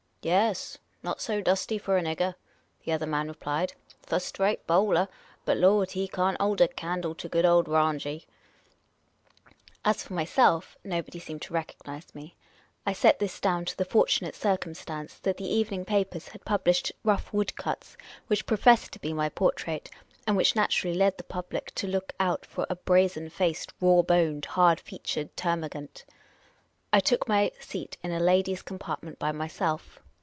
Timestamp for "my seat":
27.27-27.97